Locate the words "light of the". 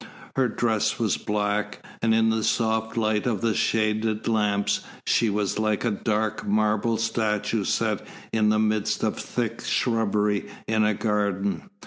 2.97-3.53